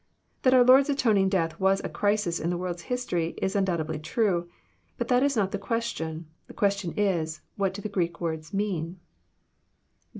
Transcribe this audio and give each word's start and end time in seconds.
That 0.41 0.55
our 0.55 0.63
Lord*s 0.63 0.89
atoning 0.89 1.29
death 1.29 1.59
was 1.59 1.79
a 1.83 1.87
crisis 1.87 2.39
in 2.39 2.49
the 2.49 2.57
world's 2.57 2.81
history, 2.89 3.35
Is 3.39 3.55
undoubtedly 3.55 3.99
true. 3.99 4.49
But 4.97 5.09
that 5.09 5.21
is 5.21 5.35
not 5.37 5.51
the 5.51 5.59
question. 5.59 6.25
The 6.47 6.55
question 6.55 6.95
Is, 6.97 7.41
what 7.55 7.75
do 7.75 7.83
the 7.83 7.87
Greek 7.87 8.19
words 8.19 8.51
mean? 8.51 8.97